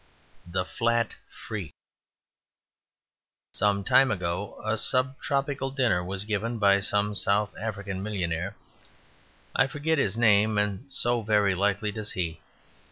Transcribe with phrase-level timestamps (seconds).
[0.49, 1.73] The Flat Freak
[3.53, 8.55] Some time ago a Sub Tropical Dinner was given by some South African millionaire.
[9.55, 12.41] I forget his name; and so, very likely, does he.